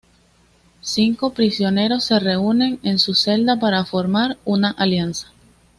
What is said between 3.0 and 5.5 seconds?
celda para formar una alianza.